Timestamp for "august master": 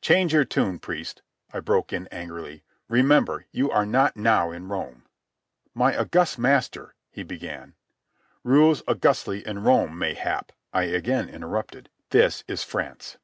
5.96-6.96